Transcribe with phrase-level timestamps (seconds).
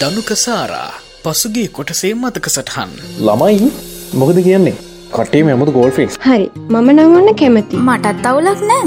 [0.00, 0.90] දනුකසාරා
[1.24, 2.90] පසුගේ කොටසේ මතක සටහන්.
[3.26, 3.68] ළමයි
[4.14, 4.76] මොකද කියන්නේ?
[5.12, 8.86] කටේ මෙමුද ගෝල්ෆිස් හරි මම නංවන්න කැමති මටත් අවුලක් නෑ.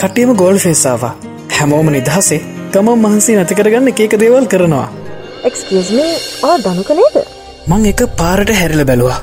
[0.00, 1.14] කටේම ගෝල් ෆේසාවා
[1.56, 2.40] හැමෝම නිදහසේ
[2.72, 4.86] ගමම් මහන්සේ නැති කරගන්න එකක දේවල් කරනවා.
[5.48, 6.12] එක්ස්කස්මේ
[6.42, 7.16] ආ දනුක නේද?
[7.70, 9.18] මං එක පාරට හැරිල බැලවා.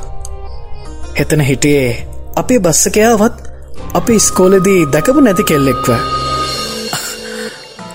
[1.22, 1.94] එතන හිටියේ
[2.36, 3.42] අපේ බස්සකයාවත්
[3.94, 5.90] අපි ස්කෝලදී දැකපු නැති කෙල්ලෙක්ව.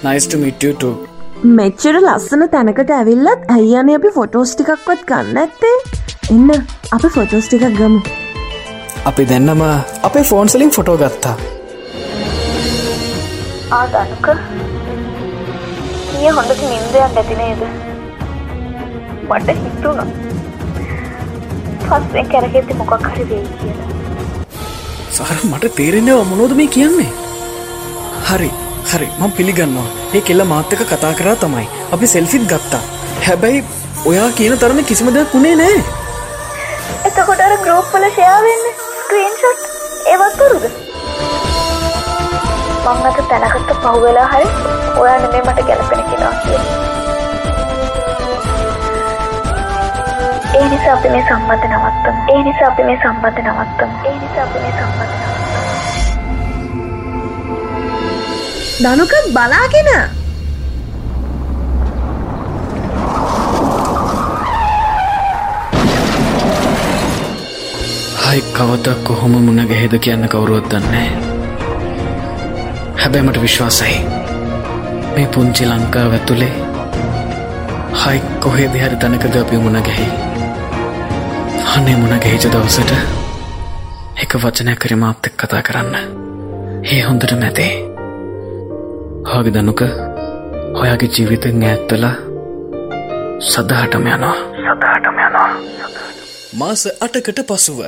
[0.05, 1.08] නයිස්ට මිටට
[1.47, 5.77] මෙච්චර ලස්සන තැනකට ඇවිල්ලත් ඇයියන අපි ෆොටෝස් ටිකක්වත් ගන්න ඇත්තේ
[6.35, 6.51] එන්න
[6.97, 8.01] අප ෆොටෝස් ටිකක් ගමු.
[9.11, 9.63] අපි දෙන්නම
[10.03, 11.37] අපේ ෆෝන්සලින් ෆොටෝ ගත්තා.
[13.79, 14.27] ආදනුක
[16.11, 17.63] කිය හොඳට නින්දයක් නැතිනේද
[19.31, 20.11] මට හිතුුණ.
[21.89, 23.91] පස්සෙන් කැරගෙති මොකක් හරි වෙයි කියලා.
[25.11, 27.13] සහර මට තේරෙනවා මොනෝද මේ කියන්නේ?
[28.31, 28.51] හරි
[28.93, 29.89] හරි මං පිළිගන්නවා.
[30.15, 31.67] ඒ කෙල්ල මාත්‍යක කතා කරා තමයි.
[31.93, 32.85] අපි සෙල්ෆිත් ගත්තා.
[33.27, 33.65] හැබැයි
[34.07, 35.79] ඔයා කියන තරම කිසිම දෙයක් වුණේ නෑ
[37.09, 38.63] එතකොට අර ග්‍රෝප්පල ෂයාවෙන්න
[38.99, 39.65] ස්ක්‍රීන්ෂොට්
[40.13, 40.65] ඒවත්තුරුද
[42.85, 44.47] මං අත තැනකට පහුවෙලා හරි
[45.03, 46.61] ඔයා නෙමේ මට ගැලපෙන කෙනා කිය
[50.55, 52.17] ඒ නිසා අපි මේ සම්බන්ධ නවත්තම.
[52.35, 53.91] ඒ නිසා අපි මේ සම්බන්ධ නවත්තම.
[54.07, 55.48] ඒ නිසා අපි මේ සම්බන්ධ නවත්තම.
[58.83, 59.89] දනුක බලාගෙන.
[68.23, 71.11] හයි කවදක් කොහොම මුණ ගැහෙද කියන්න කවුරුවත් දන්නේ
[72.97, 73.99] හැබැමට විශ්වාසයි.
[75.15, 76.53] මේ පුංචි ලංකා ඇතුළේ
[78.03, 80.09] හයි කොහේ දෙහරි තනක ගපි මුණ ගැහි?
[81.75, 82.93] අනේ මුණ ගැහිච දවසට
[84.23, 85.95] එක වචනය කරමාප්තක් කතා කරන්න.
[86.85, 87.88] ඒ හොඳට මැතේ
[89.29, 89.81] හාගි දනුක
[90.75, 92.15] ඔයාගේ ජීවිතෙන් ඇත්තලා
[93.47, 94.37] සදහටම යනවා.
[94.61, 95.51] සදහටම යනවා.
[96.55, 97.81] මාස අටකට පසුව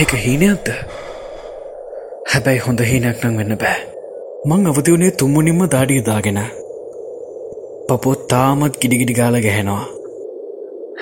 [0.00, 0.68] ඒක හීනයක්ද?
[2.30, 3.80] හැබැයි හොඳ හීනයක් නං වෙන්න බෑ.
[4.46, 6.38] මං අවති වනේ තුම්මුනින්ම දාඩිය දාගෙන.
[7.88, 9.82] පපොත් තාමත් ගිඩිගිඩි ගාල ගැහෙනවා.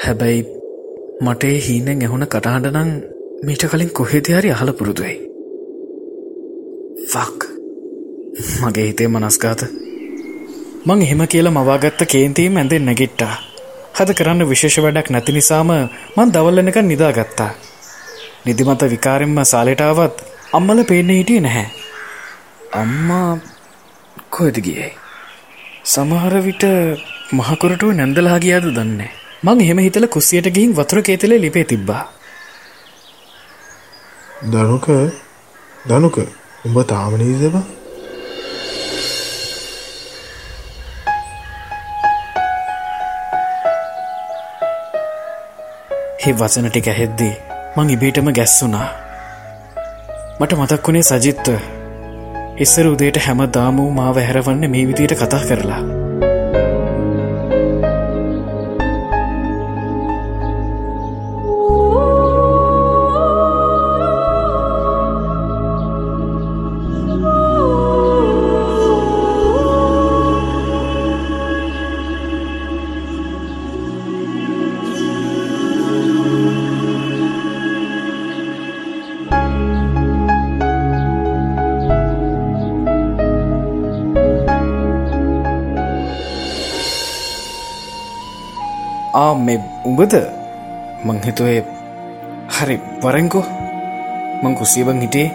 [0.04, 0.40] හැබැයි
[1.20, 2.90] මටේ හීනෙන් ඇහුණ කටහඬ නං
[3.42, 5.14] මීට කලින් කොහෙදයාරි අහල පුරුදුවයි
[7.06, 7.40] ෆක්
[8.62, 9.64] මගේ හිතේ මනස්කාත
[10.86, 13.34] මං එහෙම කියලා මවාගත්ත කේන්තීම ඇඳෙන් නැගිට්ටා.
[13.94, 15.74] හද කරන්න විශේෂ වැඩක් නැති නිසාම
[16.16, 17.50] මන් දවල්ලනක නිදාගත්තා.
[18.44, 20.16] නිදිමත විකාරෙන්ම සාලෙටාවත්
[20.56, 21.68] අම්මල පේන්න හිටිය නැහැ.
[22.80, 23.30] අම්මා
[24.36, 24.90] කොයද ගියයි
[25.92, 26.64] සමහර විට
[27.38, 29.10] මහකොරටුව නැන්දලා ගියාද දන්නේ
[29.46, 32.04] මං එහෙම හිතල කුස්සියට ගිහින් වතුර කේතලේ ලිපේ තිබ්බා.
[34.52, 34.86] දනුක
[35.88, 36.16] දනුක
[36.66, 37.56] උඹ තාමනීදබ
[46.22, 47.34] හි වචන ටික හෙද්දී
[47.78, 48.86] මං ඉබේටම ගැස්සුනා
[50.40, 51.58] මට මතක් වුණේ සජිත්ව.
[52.64, 55.97] ඉස්සර උදේට හැම දාමූ මාව හැරවන්න මේ විදියට කතා කරලා.
[89.46, 89.58] මේ
[89.90, 90.14] උඹද?
[91.06, 91.60] මංහිතුවේ
[92.56, 93.44] හරි වරෙන්කෝ.
[94.42, 95.30] මං කුසීබං හිටියේ.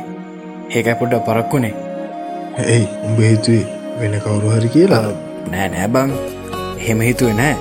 [0.75, 1.73] ඒකයි පොඩ්ඩ පරක්කුණේ
[2.61, 2.87] ඇයි?
[3.07, 3.65] උඹ හිතුවේ
[3.99, 5.07] වෙන කවුරු හරි කියලා?
[5.51, 6.09] නෑ නෑ බං.
[6.81, 7.55] එහෙම හිතුවේ නෑ.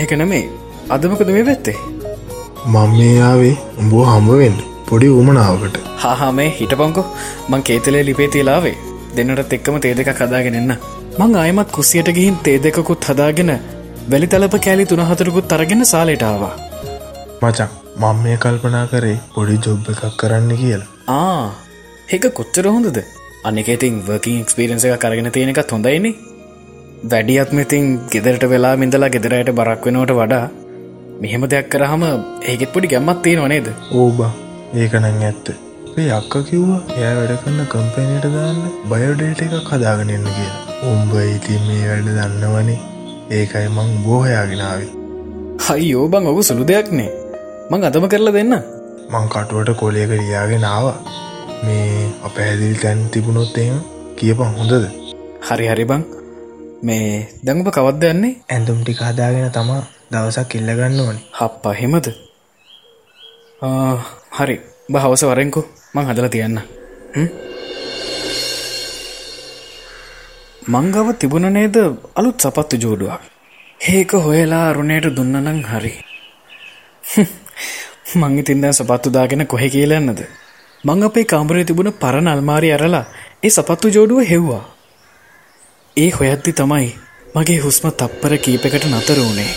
[0.00, 0.44] ඒක නෙමේ
[0.96, 1.78] අදමකද මේ පැත්තේ?
[2.74, 4.56] මං මේ ආවේ උඹෝ හම්බවෙන්න
[4.88, 7.06] පොඩි උමනාවකට හාහා මේ හිටපංකෝ.
[7.50, 8.76] මං කේතලේ ලිපේ තිලාවේ
[9.16, 10.72] දෙන්නටත් එක්කම තේ දෙක කදාගෙන එන්න.
[11.18, 13.52] මං ආයමත් කුසියට ගිහින් තේ දෙකකුත් හදාගෙන
[14.12, 16.54] වැලි තලප කෑලි තුනහතුරකුත් අරගෙන සාලෙටාවා
[17.42, 17.70] මචන්
[18.02, 20.88] මං මේ කල්පනා කරේ පොඩි ජොබ් එකක් කරන්න කියලා.
[21.16, 21.44] ආ
[22.14, 22.98] ඒක කොච්චර හොඳද?
[23.48, 26.14] අනික ඉතින් වර්කින් එක්ස්පිරන්ස එක කරගෙන තියෙන එකත් හොඳයින්නේ
[27.12, 30.44] වැඩියත්ම ඉතින් ගෙදරට වෙලා මිඳලා ගෙදරයට බරක් වෙනවට වඩා
[31.22, 32.04] මෙහෙම දෙයක් කරහම
[32.50, 33.72] ඒගෙත් පොඩි ගැම්මත් තියෙන වනේද
[34.02, 34.32] ඕබා
[34.82, 35.46] ඒකනං ඇත්ත.
[36.00, 38.62] ඒ අක්ක කිව්වා එයා වැඩ කරන්න කම්පැනයට දාන්න
[38.92, 40.62] බයෝඩේට එකක් හදාගෙනන්න කියලා.
[40.92, 42.80] උම්බ ඉතින් මේ වැඩ දන්නවනේ
[43.38, 44.92] ඒකයි මං බෝහයාගෙනාවේ
[45.66, 47.10] හයි යෝබං ඔහු සුළු දෙයක්නේ
[47.70, 48.54] මං අතම කරලා දෙන්න.
[49.12, 50.98] මං කටුවට කොලයක ලියාගෙන ආවා.
[51.64, 53.78] මේ අප හැදිල් තැන් තිබුණොත් එහෙම
[54.18, 54.86] කියපන් හොඳද?
[55.48, 56.02] හරි හරි බං.
[56.82, 58.32] මේ දැඟප කවද්ද යන්නේ?
[58.48, 61.20] ඇඳුම් ටික හදාගෙන තමා දවසක් ඉල්ලගන්න ඕනි.
[61.38, 62.06] හප්පා හෙමද
[63.62, 63.96] ආ,
[64.38, 64.56] හරි.
[64.92, 65.62] බහවස වරෙන්කු.
[65.94, 66.58] මං හදල තියන්න.
[67.14, 67.28] හ්ම්?
[70.62, 71.76] මංගව තිබුණ නේද
[72.14, 73.20] අලුත් සපත්තු ජෝඩුවක්?
[73.88, 75.92] ඒක හොයලා අරුණයට දුන්නනං හරි.
[78.14, 80.20] මං ඉතින් දැන් සපත්තු දාගෙන කොහෙ කියලන්නද
[80.84, 83.04] මං අපේ කාමරේ තිබුණ පරණ අල්මාරි අරලා
[83.42, 84.64] ඒ සපත්තු ජෝඩුව හෙව්වා.
[85.96, 86.90] ඒ හොයද්දි තමයි
[87.34, 89.54] මගේ හුස්ම තප්පර කීපකට නතර වුණේ.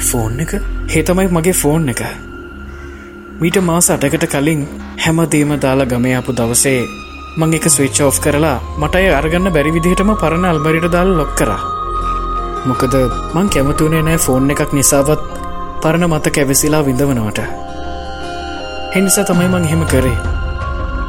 [0.00, 0.52] ෆෝන් එක?
[0.94, 2.02] හේතමයි මගේ ෆෝන් එක.
[3.40, 4.66] මීට මාස අටකට කලින්
[5.06, 6.82] හැමදීම දාලා ගමේ අපපු දවසේ
[7.40, 11.50] මං එක ස්විච් ඕ් කරලා මටය අරගන්න බැරි විදිහටම පරණ අල්මරිට දාල් ලොක් කර.
[12.68, 12.94] මොකද
[13.34, 15.22] මං කැමතුනේ නෑ ෆෝන් එකක් නිසාවත්
[15.82, 17.40] පරණ මත කැවිසිලා විඳවනවට.
[18.94, 20.18] හෙනිසා තමයි මං හෙම කරේ.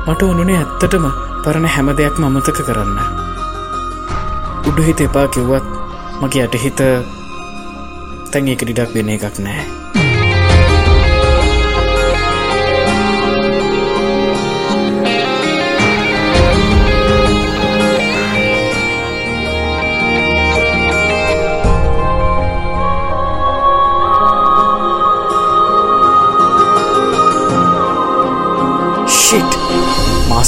[0.08, 1.06] මට ඔනුනේ ඇත්තටම
[1.44, 2.98] පරණ හැම දෙයක් මමතක කරන්න.
[4.68, 5.68] උඩුහිත එපා කිව්වත්
[6.22, 6.80] මගේ අටහිත
[8.32, 9.64] තැන් ඒක ඩිඩක් වෙන එකක් නෑ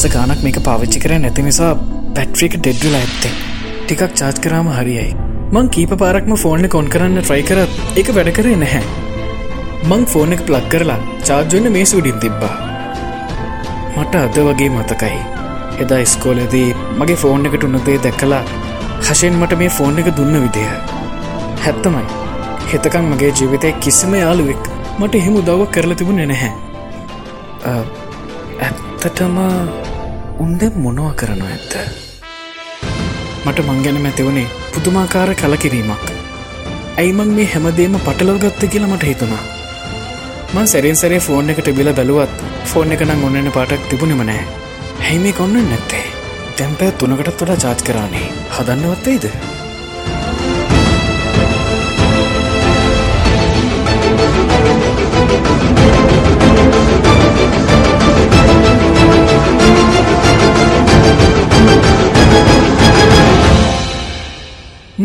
[0.05, 1.69] මාස ගානක් මේක පාවිච්චි කර නැති නිසා
[2.15, 3.31] පැට්‍රික ඩෙඩ්ඩුල ඇත්තේ.
[3.85, 5.13] ටිකක් චාර්ජ් කරාම හරියයි.
[5.53, 8.83] මං කීප පාරක්ම ෆෝර්න කොන් කරන්න ට්‍රයි කරත් එක වැඩ කරේ නැහැ.
[9.89, 12.53] මං ෆෝන එක ප්ලක් කරලා චාර්ජන්න මේ සුඩින් තිබ්බා.
[13.97, 15.19] මට අද වගේ මතකයි.
[15.83, 16.69] එදා ස්කෝලදී
[16.99, 18.43] මගේ ෆෝන් එකට උන්නදේ දැකලා
[19.07, 20.69] හශයෙන් මට මේ ෆෝන් එක දුන්න විදිහ.
[21.63, 22.05] හැත්තමයි
[22.73, 24.69] හෙතකං මගේ ජීවිතය කිසිම යාළුවෙක්
[24.99, 26.53] මට එහෙම උදව්වක් කරලා තිබුණ නැහැ.
[27.65, 27.73] අ,
[28.61, 29.37] ඇත්තටම
[30.43, 31.73] උන්ද මොනව කරනවා ඇත්ත?
[33.45, 36.03] මට මංගැන මැතිවුණේ පුදුමාකාර කලකිරීමක්.
[36.99, 39.43] ඇයිමං මේ හැමදේම පටලෝගත්ත කියලා මට හිතුණා?
[40.53, 44.43] මං සැරෙන් සරේ ෆෝන් එකට බිල බැලුවත් ෆෝන් එක නම් ඔන්නන පාටක් තිබුණෙම නෑ
[44.99, 46.05] හැයිමේ කොන්න නැත්තේ?
[46.57, 48.27] තැම්පෑ තුනකටත් වඩා චාච් කරානේ.
[48.55, 49.25] හදන්නවත්තේද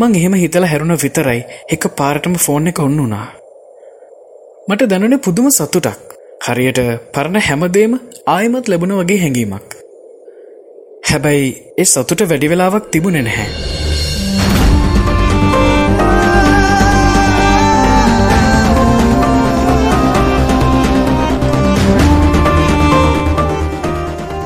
[0.01, 1.41] මං එහෙම හිතල හැරුණ විතරයි.
[1.69, 3.27] එක පාරටම ෆෝන් එක ඔන්න වුණා.
[4.67, 5.99] මට දැනුනේ පුදුම සතුටක්.
[6.45, 6.79] හරියට
[7.13, 7.93] පරණ හැමදේම
[8.27, 9.75] ආයමත් ලැබුණ වගේ හැඟීමක්.
[11.09, 13.49] හැබැයි ඒ සතුට වැඩි වෙලාවක් තිබුණෙ නැහැ.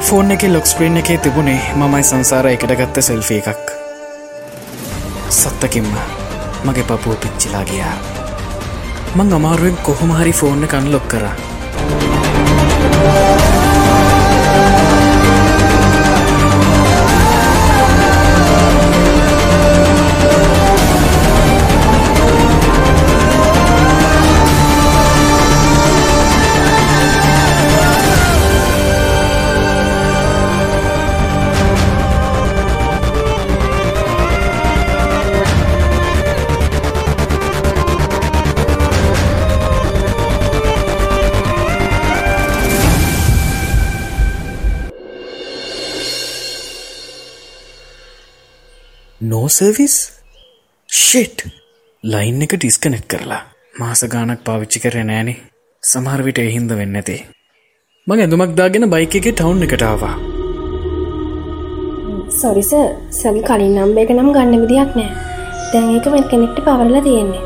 [0.07, 3.75] ෆෝන් එක ලොක්ස්ප්‍රීන් එකේ තිබුණේ මමයි සංසාර එකට ගත්ත සෙල්ෆී එකක්.
[5.30, 5.90] සත්තකින්ම
[6.66, 7.98] මගේ පපුුව පිච්චිලා ගියා.
[9.16, 11.55] මං අමාරුවෙන් කොහොම හරි ෆෝන්න කන්ලොක් කරා.
[49.45, 49.95] නෝසවිස්
[50.90, 51.40] ෂෙට්
[52.04, 53.42] ලයින් එක ඩිස්කනෙට් කරලා.
[53.80, 55.35] මාස ගානක් පාවිච්චි කර නෑනේ
[55.83, 57.18] සමහරවිට එහින්ද වෙන්න ඇති
[58.07, 60.16] මං ඇඳුමක් දාගෙන බයික එක ටවුන් එකටාවා
[62.40, 62.71] සොරිස
[63.19, 65.11] සවි කලින් නම්බ එක නම් ගන්න විදියක් නෑ
[65.71, 67.44] දැන් ඒක මෙ කෙනෙක්ට පවරලා තියෙන්නේ.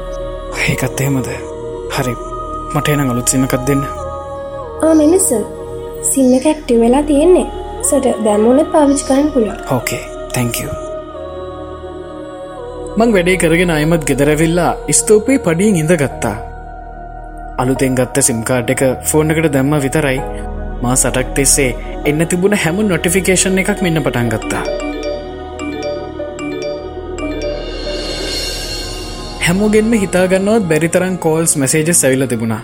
[0.66, 1.32] ඒකත් එහෙමද?
[1.96, 2.14] හරි.
[2.74, 3.88] මට එන අලුත් සිමකක් දෙන්න.
[4.84, 5.32] ආ මෙනස
[6.38, 7.48] එක ඇක්ටිව් වෙලා තියෙන්නේ.
[7.88, 9.66] සට දැම්මුණත් පාවිච් කරන්න පුළුවන්?
[9.78, 10.89] ඕකේ තැංකූ
[12.98, 16.38] මං වැඩේ කරගෙන අයමත් ගෙදරැවිල්ලා ස්තෝපේ පඩියෙන් ඉඳගත්තා.
[17.62, 20.20] අලුතෙන් ගත්ත සිම්කාඩ් එක ෆෝර්නකට දැම්ම විතරයි
[20.82, 21.70] මා සටක් තෙස්සේ
[22.06, 24.64] එන්න තිබුණ හැම නොටිෆිකේෂන් එකක් මෙන්න පටන් ගත්තා.
[29.46, 32.64] හැමෝගෙන්ම හිතාගන්නවත් බැරිතරන් කෝල්ස් මැසේජ සැවිල තිබුණා.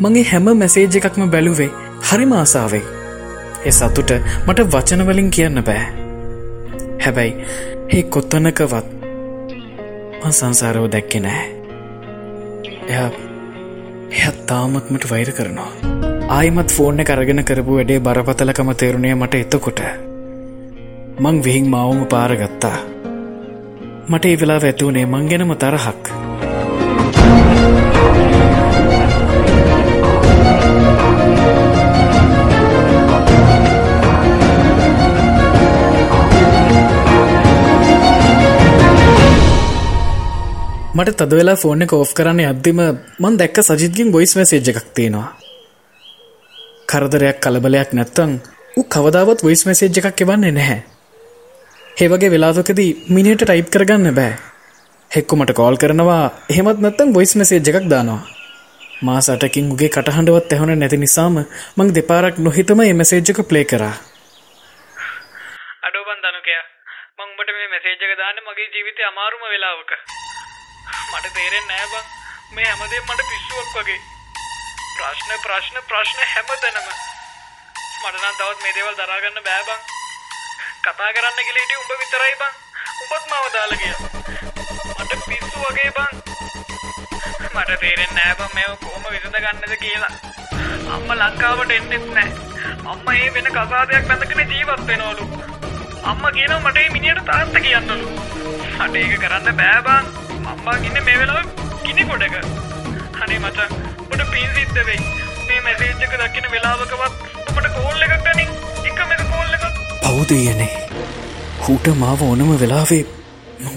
[0.00, 1.70] මගේ හැම මැසේජ එකක්ම බැලුවේ
[2.10, 2.84] හරිම ආසාාවේ.
[3.64, 4.14] එ සතුට
[4.46, 5.88] මට වචනවලින් කියන්න බෑ.
[7.00, 7.34] හැබැයි
[7.90, 8.97] ඒ කොත්තනකවත්
[10.20, 11.42] මං සංසාරව දැක්කෙ නෑ
[12.88, 13.02] එය
[14.18, 15.70] එයත් තාමත්මට වෛර කරනවා.
[16.28, 19.82] ආයිමත් ෆෝර්න කරගෙන කරපු වැඩේ බරපතලකම තේරුණය මට එතකොට.
[21.20, 22.78] මං විහිං මවම පාරගත්තා.
[24.08, 26.04] මට ඒ වෙලා ඇතිවුණේ මං ගැනම තරහක්.
[40.98, 42.78] මට තද වෙලා ෆෝර්න එක ඔෆ් කරන්න අද්දිම
[43.22, 45.28] මන් දැක්ක සජිත්ගින් බොයිස් මැසේජ් එකක් තියෙනවා.
[46.90, 48.32] කරදරයක් කලබලයක් නැත්තං
[48.76, 50.80] ඌ කවදාවත් වොයිස් මැසේජ් එකක් එවන්නේ නැහැ.
[52.00, 54.32] හෙවගේ වෙලාතකදී මිනිට ටයිප් කරගන්න බෑ.
[55.10, 56.24] හෙක්කු මට කෝල් කරනවා.
[56.50, 58.20] එහෙමත් නැත්තම් බොයිස් මැසේජ් එකක් දානවා.
[59.02, 61.36] මා සටකින් උගේ කටහඬවත් ඇහුණ නැති නිසාම
[61.76, 63.94] මං දෙපාරක් නොහිතම එමසේජ් එක ප්ලේ කරා.
[65.86, 66.64] අඩෝබන් දනුකයා
[67.18, 69.92] මංබට මේ මැසේජ්ක දාන්න මගේ ජීවිතය අමාරුම වෙලාවක.
[71.12, 72.06] මට තේරෙන් නෑබං
[72.54, 74.00] මේ හැමදේ මට පිස්සුවක් වගේ.
[74.96, 76.88] ප්‍රශ්න ප්‍රශ්න ප්‍රශ්න හැම තැනම.
[78.00, 79.80] මටනම් තවත් මේ දේවල් දරාගන්න බෑබං
[80.84, 82.52] කතා කරන්න කියලට උඹ විතරයි බං.
[83.02, 83.94] උඹත් මව දාලා කිය
[84.98, 86.12] මට පිස්සු වගේ බං.
[87.54, 90.12] මට තේරෙන් නෑබම් මේ කොහොම විසඳ ගන්නද කියලා.
[90.94, 92.30] අම්ම ලංකාවට එන්නෙත් නෑ.
[92.92, 95.28] අම්ම ඒ වෙන කසාදයක් බැඳගෙන ජීවත් වෙනවලු.
[96.04, 98.16] අම්ම කියන මට ඒ මිනිට තාත්ත කියන්නලු.
[98.78, 100.17] මට ඒක කරන්න බෑබං
[100.68, 101.46] අම්මා ගින්න මේ වෙලාව
[101.84, 102.34] ගිනි ගොඩක.
[103.22, 103.70] අනේ මචං
[104.02, 105.00] ඔබට පින් සිද්ධ වෙයි
[105.48, 107.14] මේ මැසේජ් එක දකින්න වෙලාවකවත්
[107.50, 108.50] ඔබට කෝල් එකක් ගනින්
[108.88, 109.64] එකම එක කෝල් එකක්.
[110.02, 110.68] පෞදයනේ
[111.64, 113.02] හූට මාව ඕනම වෙලාවේ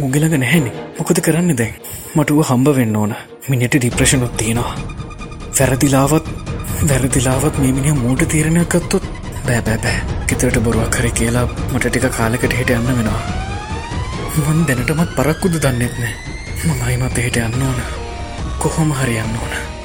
[0.06, 0.72] උගෙළඟ නැහැනි.
[0.98, 1.78] මොකද කරන්න දැන්?
[2.16, 3.14] මටුව හම්බ වෙන්න ඕන.
[3.50, 4.76] මිනිට ඩිප්‍රශනුත් තියෙනවා.
[5.60, 6.28] වැරදිලාවත්
[6.90, 9.08] වැරදිලාවත් මේ මිනිහ මූට තීරණයක් ගත්තොත්
[9.48, 13.24] බෑබෑබෑ ගෙතරට බොරුවක් හරි කියලා මට ටික කාලෙකට හිට යන්න වෙනවා.
[14.44, 16.31] මන් දැනටමත් පරක්කුද දන්නෙත් නෑ.
[16.66, 17.80] මම අයිමත් එහෙට යන්න ඕන.
[18.62, 19.81] කොහොම හරි යන්න ඕන.